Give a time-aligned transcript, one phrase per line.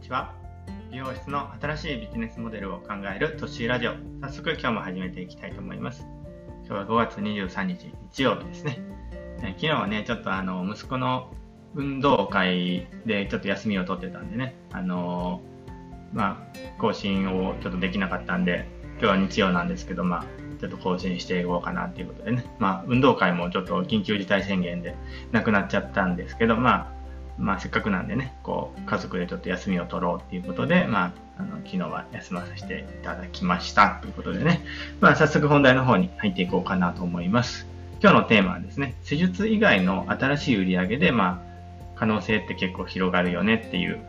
[0.00, 0.32] ちは。
[0.90, 3.92] 美容室の新しいビジネスモデルを考えるトッシーラジオ。
[4.22, 6.06] 早速今日も始めていきたいと思います。
[6.66, 8.78] 今日は5月23日日曜日ですね。
[9.42, 11.30] 昨日はねちょっとあの息子の
[11.74, 14.56] 運動会でちょっと休みを取ってたんでね。
[14.72, 15.42] あの
[16.14, 18.66] まあ更新をちょっとできなかったんで
[19.00, 20.24] 今日は日曜なんですけどまあ
[20.60, 24.94] ちょっと更新していこうかなっていうことでね、まあ、運動会もちょっと緊急事態宣言で
[25.32, 26.99] なくなっちゃったんですけど、まあ、
[27.40, 34.62] まあ、せっかくなんでね、こう、家族でちょっと休みを取ろうっていうことで、まあ、あの、昨日は休まさせていただきましたということでね、
[35.00, 37.66] まあ、早速本題の方に入っていこうかなと思います。
[38.02, 41.50] 今日のテーマはですね、施術以外の新しい売り上げで、まあ、
[41.96, 44.00] 可能性って結構広がるよねっていう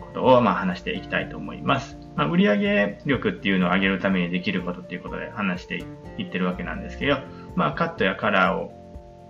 [0.00, 1.98] ことを、まあ、話していきたいと思います。
[2.14, 5.84] まあ、売上力っていうのを上げるためにできることっていうことで話して
[6.18, 7.18] いってるわけなんですけど、
[7.56, 8.83] まあ、カットやカラーを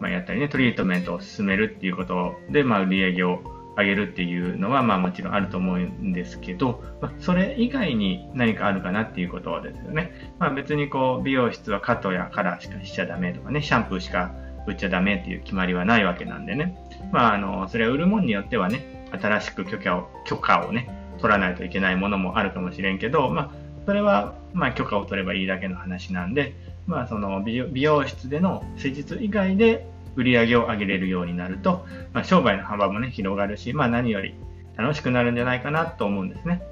[0.00, 3.40] まあ、やったりね、トリートメントを進めるっていうことで、まあ、売り上げを
[3.76, 10.12] 上げるっていうのは、まあ、もちろんあると思うんですけど、まあ、それ以外に何かあるかなっていうことですよね。
[10.38, 14.32] まあ、別にこう、美容室はカットやカラーしかしちゃダメとかね、シャンプーしか
[14.66, 16.76] 売っちゃダメっていう決まりはないわけなんでね。
[17.12, 23.50] まあ、あの、それは売るもんによってはね、新しく許可を、許可をね、取らないといけないものもあるかもしれんけど、まあ、
[23.86, 26.54] それは、まあ、許可を取ればいいだけの話なんで、
[26.88, 29.86] まあ、その美容室での施術以外で
[30.16, 34.34] 売り上げを上げれるようになると、まあ、商売の幅もね、広がるし、まあ、何より
[34.76, 36.62] 楽しくなるんじゃないかなと思うんですね。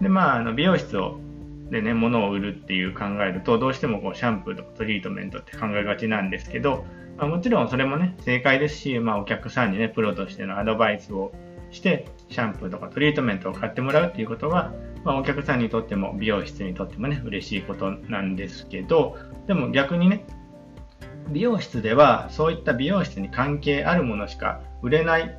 [0.00, 1.20] で、まあ、あの美容室を
[1.70, 6.84] でね、物を売るっていう考えると、どうしてもこうシャンプーとかトリートメントって考えがちなんですけど、
[7.16, 11.32] まあ、もちろんそれもね、正解ですし、まあ、お客さんにね、プロとしてのアドバイスを
[11.70, 20.24] して、シャンプーとかトリートメントを買ってもらうっていうことは、まあ、お客さんにとっても美容室にとってもね、嬉しいことなんですけど、でも逆にね、
[21.30, 25.38] 美容室ではそういった美容室に関係あるものしか売れない、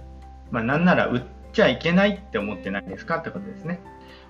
[0.51, 3.79] まあ、なんなら売っちゃいけないって思ってないですかってことですね。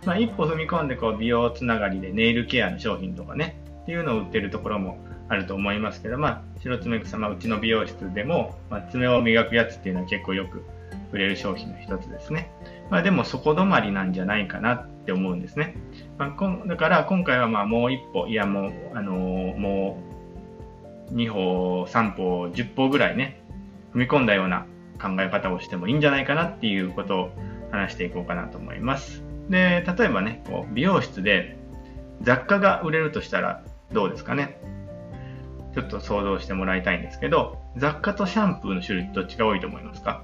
[0.06, 4.97] まあ、一歩踏み込んでこう美容つながりでネイルケアの商品とかね、っていうのを売ってるところも
[5.29, 10.63] あると思いますけど、まあ、白爪草、まあ、うちの美容室でも、まあ、爪を磨くやつっていうのは結構よく
[11.12, 12.52] 売れる商品の一つですね。
[12.90, 15.75] まあ、でもそこ止まりなんじゃないかなって思うんですね。
[16.18, 20.02] まあ、こんだから今回はまあもう一歩、いやもう、あのー、も
[21.12, 23.41] う2歩、3歩、10歩ぐらいね、
[23.94, 24.66] 踏み込んだような
[25.02, 27.30] 考え方をしてもいいんじゃないかなっていうことを
[27.72, 29.24] 話していこうかなと思います。
[29.50, 31.58] で、例えばね、こう美容室で
[32.22, 34.58] 雑貨が売れるとしたらどうですかね。
[35.74, 40.24] ちょっと想像してもらいたいんですけど、雑貨とシャンプーの種類どっちが多いと思いますか？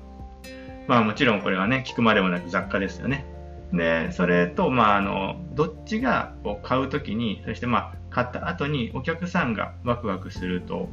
[0.87, 3.25] まあもちろんこれはね、聞くまでもなく雑貨ですよね。
[3.73, 10.89] で、それと、まああの、どっちがこう買うときに、そしてまあ買った後にお客さんがワクワクすると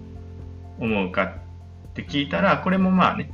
[0.78, 3.31] 思うかって聞いたら、これもまあね、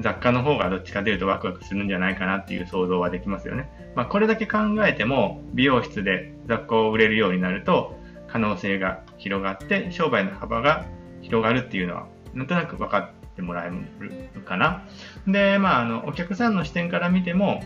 [0.00, 3.92] 雑貨の方がどっちかというとワクワクするんじゃないかなっていう想像はできますよね。
[3.94, 10.84] まあ、これだけ考えても美容室で雑貨を売れるようになると可能性が広がって商売の幅が
[11.22, 14.84] 広がるっていうのはなんとなく分かってもらえるかな。
[15.26, 17.62] で、まあ、あのお客さんの視点から見ても、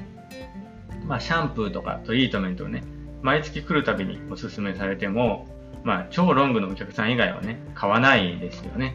[1.11, 2.85] まあ、シャンプーとかトリートメントをね、
[3.21, 5.49] 毎月来るたびにお勧めされても、
[5.83, 8.95] まあ、超ロングのお客さん以外はね、買わないですよね。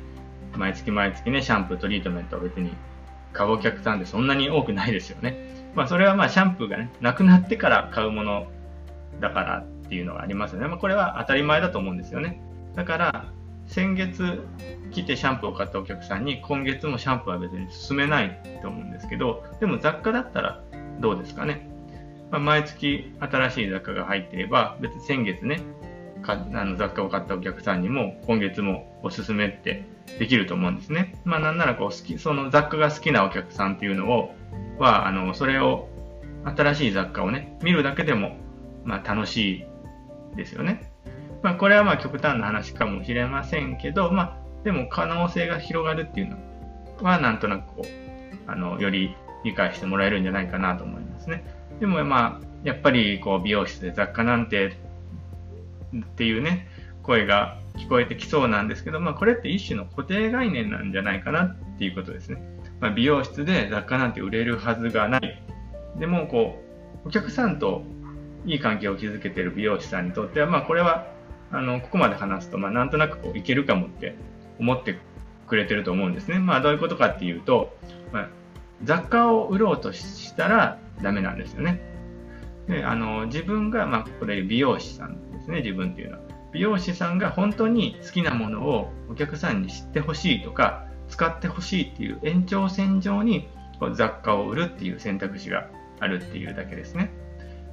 [0.56, 2.72] 毎月毎月ね、シャンプー、トリートメントは別に
[3.34, 5.70] 買うお客さんってそんなに多くないですよね。
[5.76, 8.48] まあ、それはまあ、シャンプーがね、なくなってから買うもの
[9.20, 10.70] だからっていうのがありますよね。
[10.70, 12.42] まあ、これは当たり前だと思うんですよね。
[12.76, 13.26] だから、
[13.68, 14.48] 先月
[14.92, 20.64] 来てシャンプーを買ったお客さんに今月もシャンプーは別に勧めないと思うんですけど、でも雑貨だったら
[21.02, 21.75] どうですかね。
[22.36, 25.62] まあ、毎月新しい雑貨が入っていれば、別に先月ね、
[26.22, 29.86] かあの雑貨を買ったお客さんにも今月もおすすめって
[30.20, 31.16] できると思うんですね。
[31.24, 34.36] まあなんならこう好き、その雑貨が好きなお客さんっていうのを、
[34.80, 35.88] は、あの、それを、
[36.44, 38.36] 新しい雑貨をね、見るだけでも、
[38.84, 39.66] まあ楽し
[40.34, 40.92] いですよね。
[41.42, 46.38] まあこれはまあ極端な話かもしれませんけど、まあでも可能性が広がるっていうの
[47.02, 49.16] はなんとなくこう、あの、より
[49.46, 51.46] 理解してもらえるんじゃないかなと思いますね。
[51.80, 54.78] でもまあ、やっぱりこう美容室で雑貨なんて
[55.96, 56.68] っていうね、
[57.04, 62.42] 声が聞こえてきそうなんですけど、まあこれって一種の固定概念なんじゃないかなっていうことですね。
[62.80, 65.44] まあ、美容室で雑貨なんて売れるはずがない。
[65.98, 66.62] でもこ
[67.06, 67.84] う、お客さんと
[68.46, 71.08] いい関係を築けてる美容師さんにとっては、まあこれは、
[71.52, 74.16] あの、ここまで話すと、まあなんとなくこういけるかもって
[74.60, 75.00] 思って
[75.48, 76.40] くれてると思うんですね。
[76.40, 77.78] まあどういうことかっていうと、
[78.12, 78.30] まあ、
[78.84, 81.82] 雑貨を売ろうとしたら、ダメなんですよね。
[82.68, 86.24] で、あの、自分が、まあ、これ美容師さんですね、自分っていうのは。
[86.54, 93.48] 美容師さんが本当に好きなものをお客さんに知ってほしいとか、使ってほしいっていう延長線上に
[93.94, 95.70] 雑貨を売るっていう選択肢が
[96.00, 97.12] あるっていうだけですね。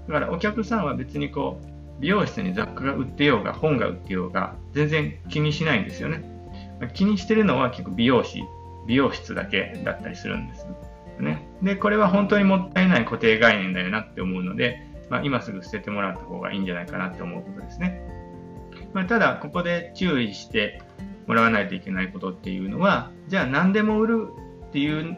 [0.09, 6.25] だからお客さんは別にこう、美容室に雑貨が売ってようが、本が売ってようが、全然気にしないんですよね。
[6.95, 8.43] 気にしてるのは結構美容師、
[8.89, 10.67] 美容室だけだったりするんです。
[11.21, 11.47] ね。
[11.63, 18.03] で、これは本当にもったいない固定概念だよなって思うので、まあ、今すぐ捨ててもらった方がいいんじゃないかなって思うことですね。
[18.93, 20.81] まあ、ただ、ここで注意して
[21.27, 24.29] もらわないといけないことっていうのは、じゃあ何でも売る
[24.69, 25.17] っていう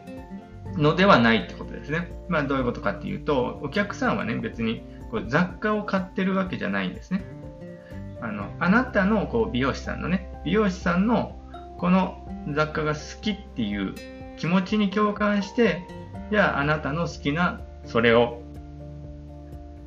[0.77, 2.11] のではないってことですね。
[2.27, 7.23] まあ、どういうことかっていうと、お客さんはね、別にこう雑貨を買ってるわけじゃないんですね。
[8.21, 11.39] あの、あなたのこう美容師さんのね、美容師さんの
[11.77, 13.95] この雑貨が好きっていう
[14.37, 15.83] 気持ちに共感して、
[16.31, 18.41] じゃああなたの好きなそれを、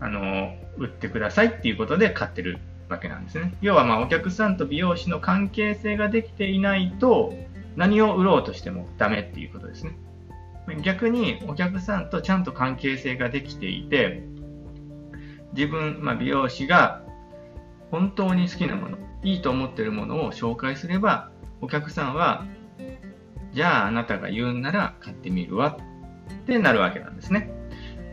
[0.01, 2.59] あの、売ってくださいっていうことで買ってる
[2.89, 3.55] わけなんですね。
[3.61, 7.35] 要はまあお客さんと美容師の関係性ができていないと
[7.77, 9.99] 何を売ろうとしてもダメっていうことですね。
[10.83, 14.23] 逆にお客さんとちゃんと関係性ができていて、
[15.55, 17.03] 自分、まあ、美容師が
[17.91, 21.31] 本当に好きなもの、いいと思ってるものを紹介すれば、
[21.61, 22.45] お客さんは、
[23.53, 25.79] じゃああなたが言うなら買ってみるわ
[26.43, 27.51] ってなるわけなんですね。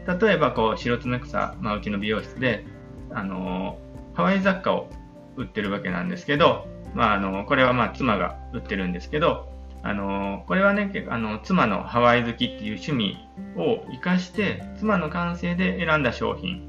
[0.08, 2.64] 例えば、こう、白ツ草、まあ、うちの美容室で、
[3.12, 3.80] あの
[4.14, 4.90] ハワイ雑貨を
[5.36, 9.52] 売ってるわけなんですけど、まあ、あのこれはまあ妻が売ってるんですけど、
[9.84, 13.18] あのこれはね、あの妻のハワイ好きっていう趣味
[13.56, 16.64] を活かして、妻の感性で選んだ商品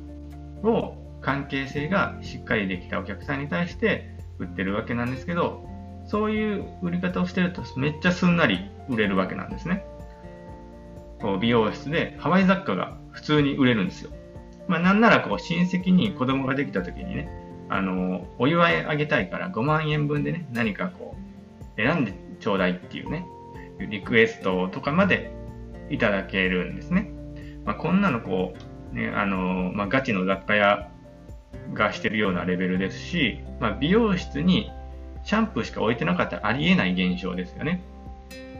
[0.62, 5.64] を関係性がしっかりできたお客さんに対して売ってるわけなんですけど、
[6.06, 9.84] そういう売り方をしてるとめっちゃすんなり売れるわけなんですね。
[11.20, 14.10] こう美容室でハワイ雑貨が普通に売れるんですよ。
[14.68, 17.28] まあなんならこう親戚に子供ができた時にね、
[17.68, 21.16] あの、お祝いあげたいから5万円分でね、何かこ
[21.76, 23.26] う選んでちょうだいっていうね、
[23.90, 25.32] リクエストとかまで
[25.90, 27.10] いただけるんですね。
[27.64, 28.54] まあ、こんなのこ
[28.92, 30.90] う、ね、あの、まあ、ガチの雑貨屋
[31.74, 34.70] がしてるようなレベルですし、まあ、美容室に
[35.26, 37.82] シャンプーしか置いてなかったらありえない現象ですよね。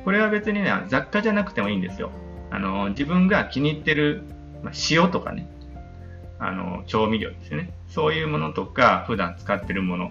[0.05, 2.11] これは別にね、雑貨じゃなくてもいいんですよ。
[2.51, 4.25] あの、自分が気に入ってる、
[4.65, 5.49] ま、塩とかね、
[6.41, 7.71] あの、調味料ですよね。
[7.89, 10.11] そういうものとか、普段使ってるもの。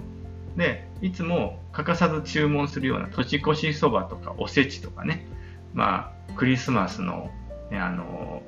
[0.55, 5.27] で、いつも欠かさず注文するような年越しそばとかおせちとかね、
[5.73, 7.31] まあ、クリスマスの、
[7.69, 8.43] ね、あの、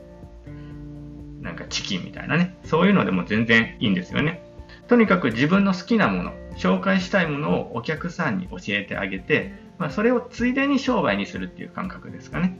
[1.41, 4.46] なんかチキンみたいなね、そういうのでも全然いいんですよね。
[4.87, 12.57] とにかく自分の好きなもの、紹介したいものをお客さんに教えてあげて、まあ、それをついでに商売にするっていう感覚ですかね。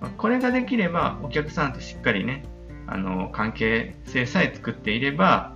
[0.00, 2.44] まあ、これができれば、お客さんとしっかりね、
[2.86, 5.54] あの、関係性さえ作っていれば、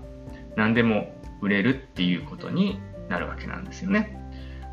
[0.57, 2.79] 何でも売れるっていうことに
[3.09, 4.17] なるわけなんですよね。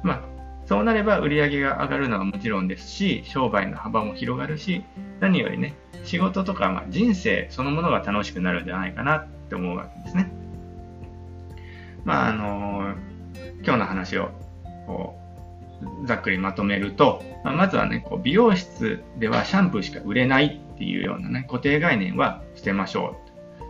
[0.04, 0.22] まあ、
[0.66, 4.83] そうなれば売り上げが上がるのはもちろんですし、商売の幅も広がるし、
[5.22, 10.41] 何よりね、仕事とか、まあ、人生そのものが楽しくなるんじゃないかなって思うわけですね。
[12.06, 12.95] まあ、あの、
[13.63, 14.31] 今日の話を
[14.88, 15.15] こ
[16.03, 23.15] うざっくりまとめると、まあ、まずはね、こう美容室ではシャンプーしか売れないっていうようなね、固定概念は捨てましょ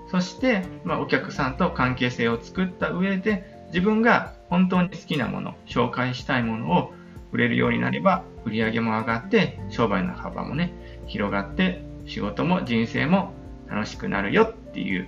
[0.08, 0.12] う。
[0.12, 6.94] そして、まあ、お客さんと関係性を作った上で、自分が本当に好きなもの、紹介したいものを
[7.32, 10.74] 売れるようになれば、売り上げも上がって、商売の幅もね、
[11.08, 13.34] 広がって、仕事も人生も
[13.70, 15.08] 楽しくなるよっていう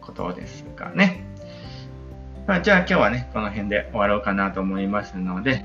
[0.00, 1.21] ことですかね。
[2.46, 5.64] まあ、じゃあ今日はね、この辺で終わろうかなと思いますので、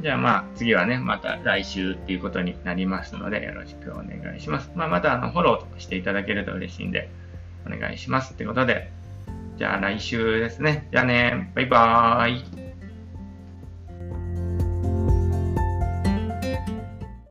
[0.00, 4.70] じゃあまあ次はね、また来週っていうことになりますので、よろしくお願いします。
[4.74, 7.08] まあ、またあのフォローしていただけると嬉しいんで、
[7.66, 8.34] お願いします。
[8.34, 8.90] ってことで、
[9.58, 10.88] じゃあ来週ですね。
[10.92, 12.67] じゃあね、バイバーイ。